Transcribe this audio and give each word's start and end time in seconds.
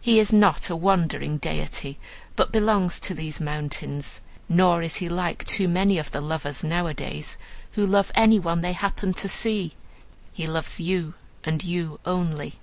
He 0.00 0.18
is 0.18 0.32
not 0.32 0.70
a 0.70 0.76
wandering 0.76 1.36
deity, 1.36 1.98
but 2.36 2.50
belongs 2.50 2.98
to 3.00 3.12
these 3.12 3.38
mountains. 3.38 4.22
Nor 4.48 4.80
is 4.80 4.94
he 4.96 5.10
like 5.10 5.44
too 5.44 5.68
many 5.68 5.98
of 5.98 6.10
the 6.10 6.22
lovers 6.22 6.64
nowadays, 6.64 7.36
who 7.72 7.84
love 7.86 8.10
any 8.14 8.38
one 8.38 8.62
they 8.62 8.72
happen 8.72 9.12
to 9.12 9.28
see; 9.28 9.74
he 10.32 10.46
loves 10.46 10.80
you, 10.80 11.12
and 11.44 11.62
you 11.62 12.00
only. 12.06 12.54